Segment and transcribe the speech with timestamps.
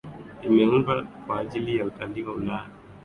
[0.43, 2.69] Imeundwa kwa ajili ya utalii wa Ulaya